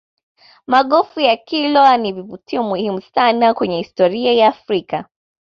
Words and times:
magofu 0.67 1.19
ya 1.19 1.37
kilwa 1.37 1.97
ni 1.97 2.13
vivutio 2.13 2.63
muhimu 2.63 3.01
sana 3.01 3.53
kwenye 3.53 3.77
historia 3.77 4.33
ya 4.33 4.47
africa 4.47 5.03